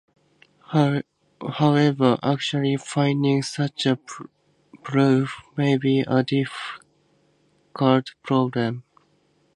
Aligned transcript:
However, 1.37 2.17
actually 2.23 2.75
finding 2.77 3.43
such 3.43 3.85
a 3.85 3.99
proof 4.83 5.35
may 5.55 5.77
be 5.77 5.99
a 5.99 6.23
difficult 6.23 8.09
problem. 8.23 8.81